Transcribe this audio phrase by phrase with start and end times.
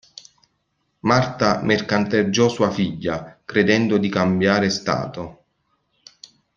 [1.01, 5.43] Marta mercanteggiò sua figlia, credendo di cambiare stato.